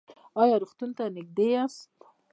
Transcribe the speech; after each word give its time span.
ایا 0.41 0.55
روغتون 0.61 0.89
ته 0.97 1.03
نږدې 1.15 1.47
یاست؟ 1.55 1.95